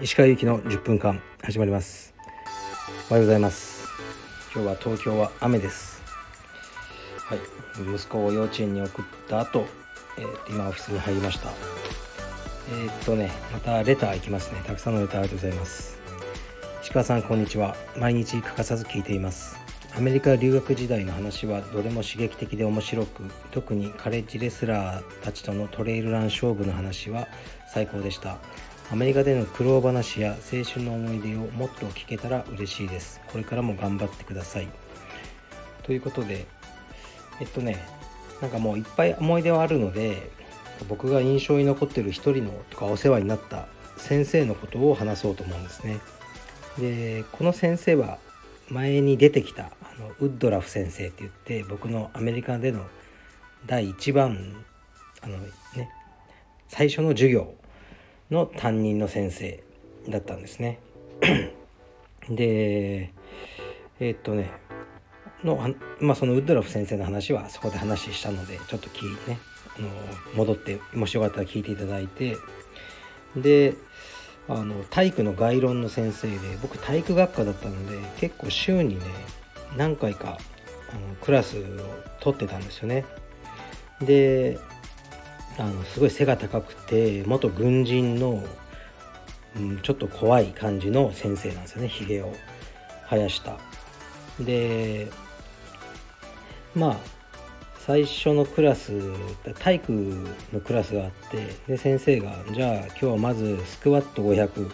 [0.00, 2.14] 石川由紀の10分間始まります。
[3.10, 3.88] おはようございます。
[4.54, 6.00] 今日は東京は雨です。
[7.18, 7.38] はい。
[7.92, 9.66] 息子を幼稚園に送った後、
[10.18, 11.48] えー、今オフィスに入りました。
[12.70, 14.62] えー、っとねまたレター行きますね。
[14.64, 15.98] たくさんのレターありがとうございます。
[16.80, 17.74] 石川さんこんにちは。
[17.98, 19.63] 毎日欠かさず聞いています。
[19.96, 23.22] アメリカ留学時代の話はどれも刺激的で面白く
[23.52, 27.28] 特にカレッジレスラーたちとのトレイルラン勝負の話は
[27.72, 28.38] 最高でした。
[28.90, 33.20] アメリカでの苦労話や青春の思い出をもっと聞けたら嬉しいです。
[33.30, 34.68] これからも頑張ってください。
[35.84, 36.44] ということで
[37.40, 37.78] えっとね
[38.42, 40.28] なんかもういっぱい思い出はあるので
[40.88, 46.00] 僕が印象に残ってる一人のとかお世話になった先生のことを話そうと思うんですね。
[46.80, 48.18] でこの先生は
[48.68, 52.84] 前に出てきたあのウッドラフ先生って言って僕のアメリカでの
[53.66, 54.64] 第1番
[55.22, 55.50] あのね
[56.68, 57.54] 最初の授業
[58.30, 59.62] の担任の先生
[60.08, 60.80] だったんですね。
[62.28, 63.12] で
[64.00, 64.50] えー、っとね
[65.44, 69.38] のまあそのウッドラフ先生の話はそこで話したのでちょっと聞いてね
[69.78, 69.88] あの
[70.34, 72.36] 戻ってもしよかったら聞いていただいて
[73.36, 73.74] で
[74.48, 79.04] あの体育の概論の先生で僕体育学科だったので結構週にね
[79.76, 80.38] 何回か
[80.90, 81.62] あのクラスを
[82.20, 83.04] 取ってたんですよね。
[84.00, 84.58] で
[85.58, 88.42] あのすごい背が高くて元軍人の、
[89.56, 92.32] うん、ちょっと怖い感じの先生なんですよねひげを
[93.08, 93.56] 生やした。
[94.40, 95.08] で
[96.74, 97.13] まあ
[97.86, 98.92] 最初のクラス
[99.58, 99.92] 体育
[100.54, 104.70] のクラスがあってで先生が「じゃあ今日はまずスクワット500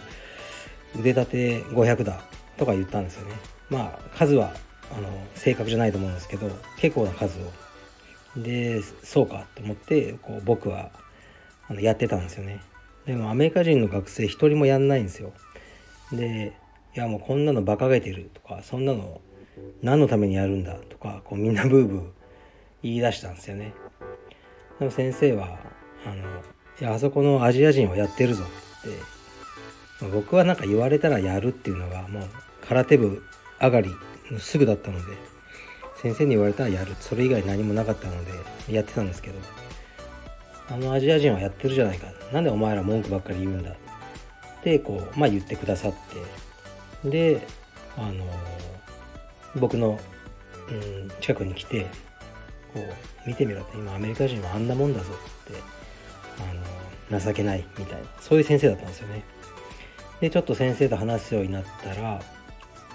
[0.97, 2.21] 腕立て500だ」
[2.55, 3.33] とか言ったんですよね。
[3.69, 4.53] まあ数は
[4.95, 8.41] あの正確じゃないと思うんですけど結構な数を。
[8.41, 10.89] でそうかと思ってこう僕は
[11.67, 12.61] あのやってたんですよね。
[13.05, 15.33] でもアメリカ人の学生一人もやんないんですよ。
[16.13, 16.53] で
[16.95, 19.19] いやもうこんなの馬鹿げてるとかそんなの
[19.81, 22.20] 何のためにやるんだとかこうみんなブーブー
[22.83, 23.73] 言い出したんですよね。
[24.79, 25.59] でも先生は
[26.05, 26.15] あの
[26.79, 28.47] いやあそこのアジア人はやってるぞっ
[29.99, 32.23] て僕はなんか言われたらやるっていうのがもう
[32.67, 33.23] 空手部
[33.61, 33.91] 上がり
[34.39, 35.15] すぐだったので
[36.01, 36.95] 先生に言われたらやる。
[36.99, 38.31] それ以外何もなかったので
[38.73, 39.39] やってたんですけど
[40.69, 42.07] あのアジア人はやってるじゃないか。
[42.33, 43.75] なんでお前ら文句ばっかり言うんだっ
[44.63, 45.91] てこうまあ言ってくださっ
[47.03, 47.09] て。
[47.09, 47.45] で
[47.97, 48.25] あの
[49.55, 49.99] 僕の、
[50.69, 51.87] うん、近くに来て
[52.73, 55.59] こう見てみろって今アメリカ人はあんなもんだぞって
[56.39, 59.23] あの情けないみたいなそういう先生だったんですよね。
[60.21, 62.21] でちょっと先生と話すようになったら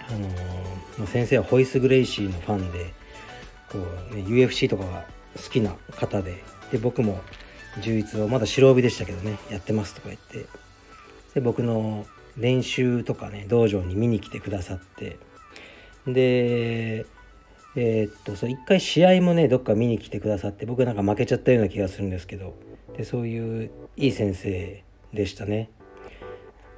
[0.09, 2.95] あの先生はホイス・グレイシーのファンで
[3.71, 3.79] こ
[4.13, 5.05] う、ね、UFC とかが
[5.37, 7.21] 好きな方でで僕も
[7.83, 10.47] 充実をまだ白帯でしたけどねやってますとか言って
[11.35, 12.07] で僕の
[12.37, 15.19] 練習とかね道場に見に来てくださって
[16.07, 17.07] で
[17.77, 22.55] えー、っとそう一回試合もねどっか見に来てくださって僕なんか負けちゃったような気がするんですけど
[22.97, 24.83] でそういういい先生
[25.13, 25.71] でしたね。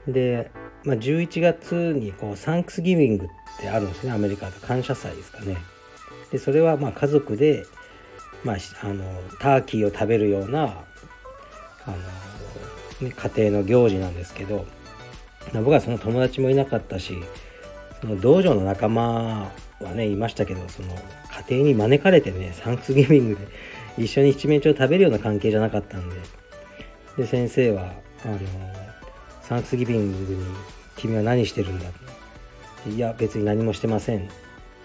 [0.07, 0.51] で、
[0.85, 3.29] まあ、11月にこうサンクスギビングっ
[3.61, 5.57] てあるんですねアメリカで感謝祭ですかね。
[6.33, 7.65] でそれはまあ家族で、
[8.43, 9.05] まあ、あの
[9.39, 10.85] ターキーを食べるような
[11.87, 11.91] あ
[13.01, 14.67] の、ね、家庭の行事なんですけど
[15.55, 17.17] 僕はその友達もいなかったし
[18.01, 19.51] その道場の仲間
[19.81, 20.89] はねいましたけどその
[21.49, 26.17] 家庭に招かれてねサンクスギビングで一緒に七面鳥を食べるような関係じゃなかったんで。
[27.17, 27.93] で先生は
[28.25, 28.39] あの
[29.43, 30.41] サンクスギビングに
[30.97, 31.87] 「君は何してるんだ?」
[32.89, 34.29] いや別に何もしてません」って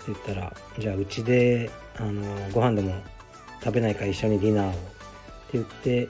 [0.08, 2.96] 言ったら「じゃあうちであのご飯でも
[3.64, 4.80] 食べないか一緒にディナーを」って
[5.54, 6.10] 言って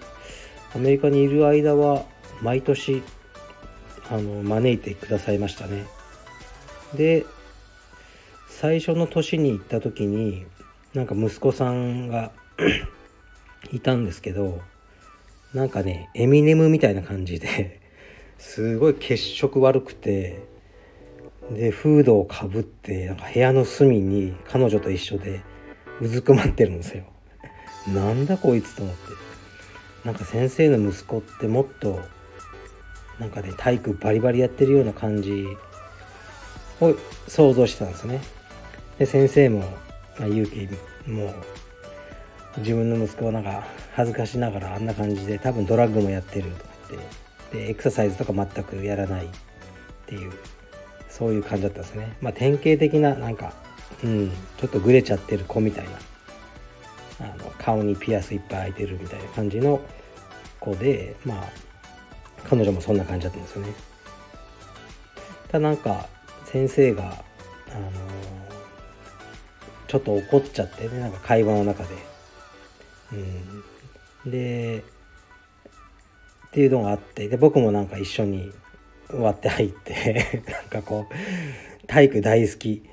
[0.74, 2.06] アメリカにいる間は
[2.42, 3.04] 毎年
[4.10, 5.84] あの招いてくださいましたね。
[6.96, 7.26] で
[8.64, 10.46] 最初の年に行った時に
[10.94, 12.32] なんか息子さんが
[13.74, 14.62] いたんですけど
[15.54, 17.82] なんかねエミネムみたいな感じで
[18.38, 20.48] すごい血色悪くて
[21.52, 25.42] でフードをかぶってなんか部屋の隅に彼女と一緒で
[26.00, 27.04] うずくまってるんですよ。
[27.94, 29.02] なんだこいつと思って
[30.06, 32.00] なんか先生の息子ってもっと
[33.20, 35.48] なんかね体育バリバリやってるような感じ
[36.80, 36.96] を
[37.28, 38.22] 想像してたんですね。
[38.98, 39.60] で先生も、
[40.20, 40.68] まあ、勇気
[41.10, 41.34] も
[42.58, 43.64] 自分の息子はなんか
[43.96, 47.02] 恥ずかしながらあんな感じで多分ドラッグもやってるとか言っ
[47.52, 49.30] てでエクササイズとか全くやらないっ
[50.06, 50.32] ていう
[51.10, 52.18] そういう感じだったんですね。
[52.22, 53.54] まあ典型的ななんか
[54.04, 55.86] うんちょっとグレちゃってる子みたい
[57.20, 59.80] なあの顔にピアスいっぱい開いてるみたいな感じの
[60.60, 61.44] 子でまあ
[62.44, 63.74] 彼女もそんな感じだったんですよね。
[65.48, 66.10] ただなんか
[66.46, 67.92] 先生があの
[69.94, 71.90] ちょっと怒っちゃってねなんか会話の中で。
[74.26, 74.32] うん。
[74.32, 74.84] で
[76.48, 78.52] っていうのがあってで僕もなんか一緒に
[79.12, 82.84] 割って入って なんかこう体育大好き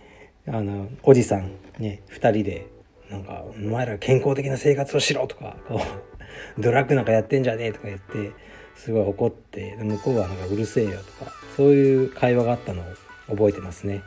[0.47, 2.67] あのおじさんね2人で
[3.09, 5.57] なんか「お前ら健康的な生活をしろ」とか
[6.59, 8.33] 「ドラッグなんかやってんじゃねえ」とか言って
[8.77, 12.85] すごい怒って向こうはなんかうるせえよとかそういう会話があったのを
[13.31, 14.03] 覚えてますね。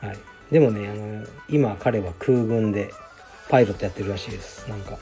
[0.00, 0.16] はい、
[0.50, 2.92] でもねあの今彼は空軍で
[3.48, 4.68] パイロットやってるらしいです。
[4.68, 4.98] なんか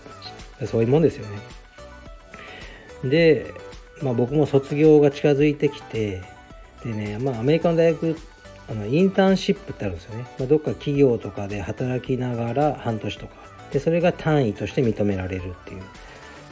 [0.66, 1.38] そういうもんですよね。
[3.04, 3.52] で、
[4.02, 6.22] まあ、僕も卒業が近づいてきて
[6.84, 8.16] でね、まあ、アメリカの大学
[8.68, 13.44] あのインターンシップってあるんですよね、まあ、どっか企業とかで働きながら半年とか。
[13.72, 15.82] でそれが単位として認められるっていう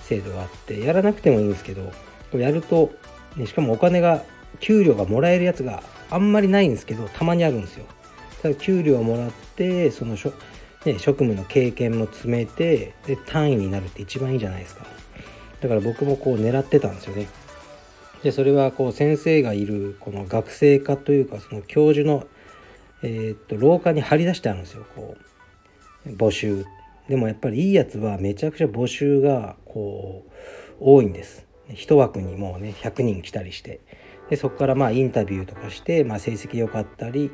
[0.02, 1.92] 制度があってやらなくてもいいんですけど
[2.36, 2.90] やると、
[3.36, 4.24] ね、しかもお金が
[4.58, 7.86] 給料がもらえるやつがあんまりないんですけどたまにあるんですよ。
[8.42, 10.32] だ給料をもらってそのしょ、
[10.84, 14.84] ね、職務の経験も詰めてで単位になるって一番いいじゃないですか。
[15.60, 17.28] だから僕もこう狙ってたんですよね。
[18.22, 22.26] でそれはこう先生がいるこの学生課というかその教授の、
[23.02, 24.84] えー、っと廊下に貼り出してあるんですよ。
[24.94, 25.16] こ
[26.06, 26.64] う募集。
[27.08, 30.32] でもやっぱりいいやつはめちゃくちゃ募集がこう
[30.80, 31.46] 多いんです。
[31.72, 33.80] 一枠にもうね100人来たりして。
[34.30, 37.30] でそこからまあインタビューとかして、まあ、成績良かったり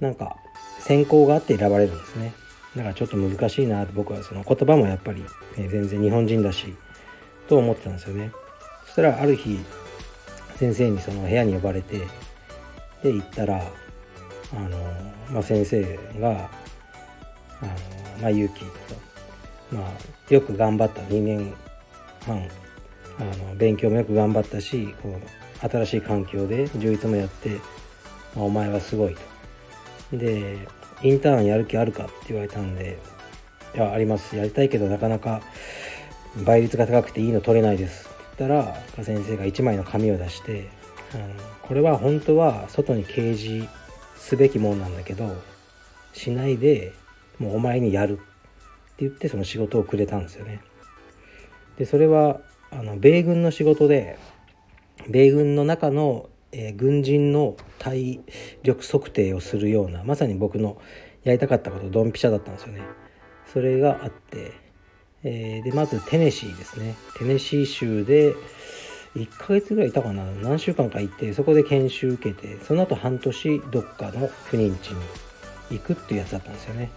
[0.00, 0.36] なんか
[0.80, 2.34] 選考があって選ばれるんですね
[2.74, 6.74] だからちょっと難しいなと僕はその言葉もやっぱり、ね、全然日本人だし
[7.48, 8.32] と思ってたんですよね
[8.86, 9.58] そしたらある日
[10.56, 11.98] 先生にその部屋に呼ばれて
[13.02, 13.62] で行ったら
[14.54, 14.78] あの、
[15.30, 16.50] まあ、先生が
[17.62, 17.72] 「あの
[18.20, 18.68] まあ、勇気と、
[19.72, 21.54] まあ、よく頑張った2年
[22.24, 22.48] 半
[23.18, 27.50] あの勉強もよく頑張ったしこう新しい環境で充実もやって、
[28.34, 29.20] まあ、お前はすごいと。
[30.12, 30.66] で
[31.02, 32.98] インターンやる気あるかって言われたんで
[33.74, 34.36] 「いやあります。
[34.36, 35.42] やりたいけどなかなか
[36.44, 40.68] 倍率が高くていいの取れないです」って言ったら先生が1枚の紙を出して
[41.14, 41.24] あの
[41.62, 43.68] これは本当は外に掲示
[44.16, 45.36] すべきもんなんだけど
[46.12, 46.92] しないで
[47.38, 48.18] もうお前にやる。
[48.18, 50.60] って言ってその仕事をくれたんですよね。
[51.78, 52.40] でそれは
[52.70, 54.18] あの米軍の仕事で
[55.08, 58.20] 米軍の中の、えー、軍人の体
[58.62, 60.80] 力測定をするようなまさに僕の
[61.22, 62.82] やりたかったことドンピシャだったんですよね。
[63.52, 64.70] それがあって
[65.22, 66.94] えー、でまずテネシーですね。
[67.18, 68.34] テネシー州で
[69.14, 70.24] 1ヶ月ぐらいいたかな。
[70.24, 75.02] 何週間か行ってそこで研修受けてその後半年どっかの不妊地に
[75.70, 76.90] 行くっていうやつだったんですよね。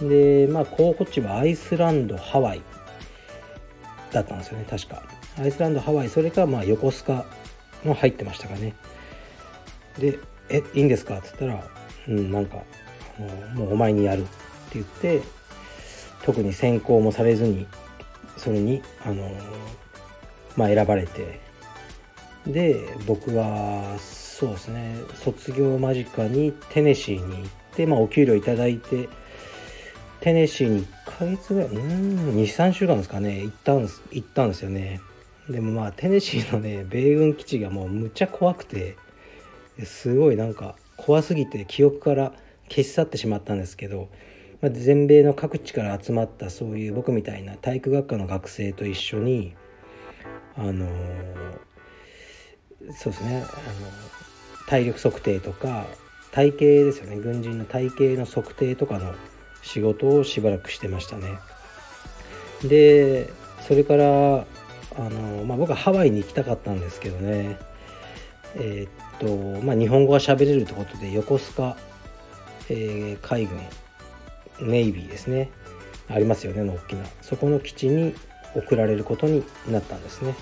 [0.00, 2.62] でまあ候補地はアイスランドハワイ
[4.12, 5.02] だったんですよね確か。
[5.38, 7.26] アイスランドハワイそれかまあ横須賀
[7.84, 8.74] も入ってましたかね。
[9.98, 10.18] で
[10.48, 11.64] 「えいいんですか?」っつったら
[12.08, 12.58] 「うんなんか
[13.54, 14.30] もうお前にやる」って
[14.74, 15.22] 言って
[16.22, 17.66] 特に選考もされずに
[18.36, 19.30] それにあの
[20.56, 21.40] まあ選ばれて。
[22.46, 29.08] で僕はそうですね卒業間近にテネシーに行って、まあ、お給料いただいて
[30.20, 35.00] テネシーに1ヶ月ぐらいうん23週間ですかね行ったんです行ったんですよね。
[35.50, 38.96] でもまあテネシーのね米軍基地がもうむっちゃ怖くて
[39.84, 42.32] すごいなんか怖すぎて記憶から
[42.68, 44.08] 消し去ってしまったんですけど
[44.60, 49.54] まあ、全米の各地から集まったそういう僕みたいな体育学科の学生と一緒に
[50.56, 50.86] あの
[52.92, 53.46] そうですねあの
[54.66, 55.86] 体力測定とか
[56.30, 59.14] 体型ですよね軍人の体型の測定とかの
[59.62, 61.38] 仕事をしばらくしてましたね。
[62.62, 63.30] で
[63.66, 64.46] それから
[64.96, 67.58] あの、まあ、僕はハワイに行きたかったんですけどね。
[68.56, 71.76] えー、っとまあ日本語が喋れるってことで横須賀、
[72.68, 73.60] えー、海軍
[74.68, 75.50] ネイビーですね。
[76.08, 77.04] ありますよねの大きな。
[77.22, 78.14] そこの基地に
[78.54, 80.34] 送られることになったんですね。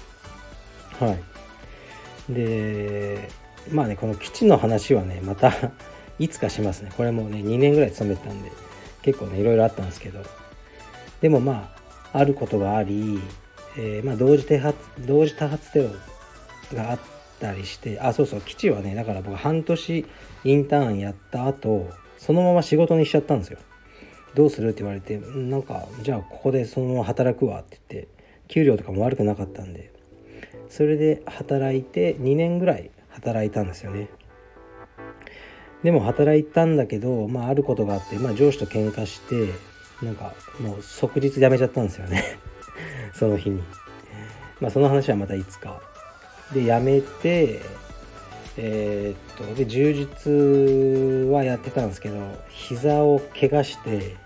[0.98, 2.32] はい。
[2.32, 3.28] で
[3.70, 5.52] まあねこの基地の話はねまた
[6.18, 6.90] いつかしますね。
[6.96, 8.50] これもね2年ぐらい勤めてたんで
[9.02, 10.22] 結構ねいろいろあったんですけど。
[11.20, 11.74] でもま
[12.12, 13.20] ああることがあり、
[13.78, 15.90] えー、まあ同時多発同時多発テロ
[16.76, 16.98] があっ
[17.40, 20.06] たりしてあそうそう基地はねだから僕半年
[20.44, 23.58] インターンやった後そのまま仕事にしちゃったんですよ。
[24.34, 28.08] どうするって言われてなんかじゃあここでそのまま働くわって言って
[28.48, 29.98] 給料とかも悪くなかったんで。
[30.68, 34.08] それで働いて2年ぐらい働いたんですよね。
[35.82, 39.52] でも働いたんだけど、まあ、あることがあって、まあ、上司と喧嘩して
[40.02, 42.38] なんかもう即日辞めちゃったんですよね。
[43.12, 43.62] その日に。
[44.60, 45.80] まあその話はまたいつか。
[46.52, 47.60] で辞めて
[48.60, 52.16] えー、っとで充実はやってたんですけど
[52.48, 54.16] 膝を怪我して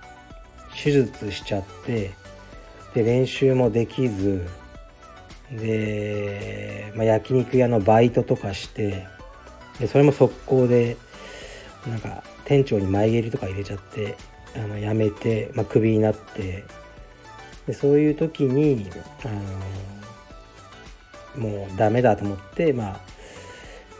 [0.74, 2.12] 手術しちゃって
[2.94, 4.46] で練習もできず
[5.50, 9.06] で、まあ、焼肉屋のバイトとかして
[9.78, 10.96] でそれも速攻で
[11.86, 14.16] なんか店長に前蹴りとか入れちゃって
[14.56, 16.64] あの辞めて、まあ、クビになって
[17.66, 18.86] でそういう時に、
[19.24, 19.28] あ
[21.38, 23.00] のもうダメだと思ってまあ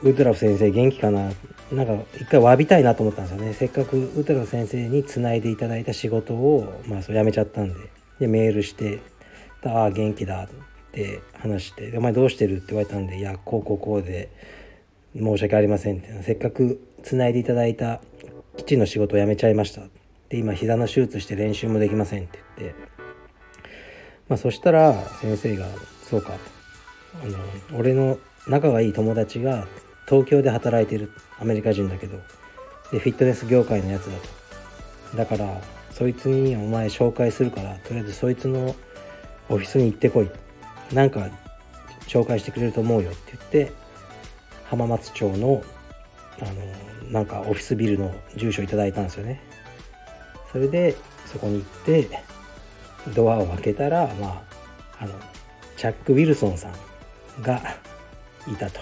[0.02, 1.32] ウドラフ先生元気かな？
[1.70, 3.54] なんか一回詫びたいなと思ったんですよね。
[3.54, 7.74] せっかくウドラフ先生につないでいただいた仕事を、まあ、そう辞めちゃったんで。
[8.20, 9.00] でメールして
[9.64, 10.48] 「ああ元気だ」っ
[10.92, 14.28] て話して「お前どうしてる?」って言われたんで「いやこうこうこうで
[15.16, 16.22] 申し訳ありません」って。
[16.22, 18.00] せっかくつないでいただいた
[18.56, 19.82] 基地の仕事を辞めちゃいました。
[20.28, 22.76] で今膝の手術して練習もできませんって言って
[24.32, 25.66] まあそしたら先生が
[26.08, 26.32] 「そうか」
[27.22, 29.66] あの俺の仲がいい友達が
[30.08, 32.16] 東京で働いてるアメリカ人だけど
[32.90, 34.12] でフィットネス業界のやつだ
[35.10, 35.16] と。
[35.18, 35.60] だから
[35.90, 38.74] そいつにお前紹介するからとりあえずそいつの
[39.50, 40.30] オフィスに行ってこい。
[40.94, 41.28] なんか
[42.06, 43.72] 紹介してくれると思うよって言って
[44.64, 45.62] 浜松町の
[46.40, 49.42] あのなんかオフィスビルの住所いただいたんですよね。
[50.50, 50.96] それで
[51.26, 52.08] そこに行って
[53.14, 54.44] ドアを開けたらま
[54.98, 55.14] ああの
[55.76, 57.60] チャック・ウィルソンさんが
[58.46, 58.80] いたと、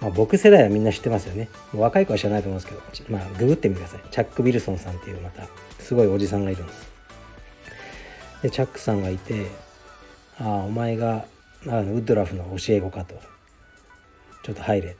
[0.00, 1.48] まあ、僕世代はみんな知ってますよね。
[1.72, 4.00] 若い子は知らないと思うんですけどまあググってみてください。
[4.10, 5.46] チャック・ウィルソンさんっていうまた
[5.78, 6.88] すごいおじさんがいるんです。
[8.42, 9.46] でチャックさんがいて
[10.40, 11.24] 「ああお前が
[11.66, 13.14] あのウッドラフの教え子か」と
[14.42, 14.96] 「ちょっと入れ」って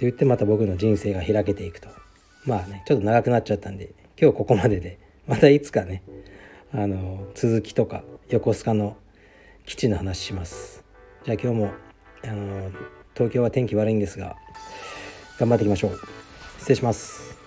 [0.00, 1.88] 言ってまた僕の人生が開けていくと。
[2.44, 6.02] まあねちょっと長くなっちゃったんで今日ここまででまたいつかね
[6.74, 8.96] あの続きとか横須賀の
[9.66, 10.82] 基地の話します。
[11.24, 11.70] じゃあ今日も
[12.24, 12.70] あの
[13.14, 14.36] 東京は天気悪いんですが
[15.38, 16.00] 頑張っていきましょう。
[16.58, 17.38] 失礼します。